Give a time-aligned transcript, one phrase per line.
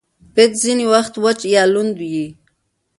[0.33, 2.27] پيچ ځیني وخت وچ یا لوند يي.